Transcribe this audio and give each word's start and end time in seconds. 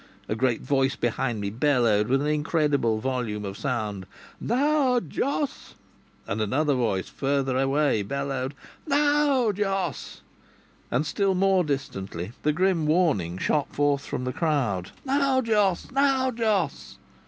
A 0.27 0.33
great 0.35 0.61
voice 0.61 0.95
behind 0.95 1.39
me 1.39 1.51
bellowed 1.51 2.07
with 2.07 2.21
an 2.23 2.27
incredible 2.27 2.97
volume 2.97 3.45
of 3.45 3.55
sound: 3.55 4.07
"Now, 4.39 4.99
Jos!" 4.99 5.75
And 6.25 6.41
another 6.41 6.73
voice, 6.73 7.07
further 7.07 7.55
away, 7.55 8.01
bellowed: 8.01 8.55
"Now, 8.87 9.51
Jos!" 9.51 10.21
And 10.89 11.05
still 11.05 11.35
more 11.35 11.63
distantly 11.63 12.31
the 12.41 12.51
grim 12.51 12.87
warning 12.87 13.37
shot 13.37 13.75
forth 13.75 14.03
from 14.03 14.23
the 14.23 14.33
crowd: 14.33 14.89
"Now, 15.05 15.39
Jos! 15.39 15.91
Now, 15.91 16.31
Jos!" 16.31 16.97